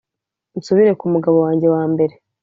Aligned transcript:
nsubire 0.57 0.91
ku 0.99 1.05
mugabo 1.13 1.37
wanjye 1.45 1.67
wa 1.75 1.83
mbere 1.91 2.13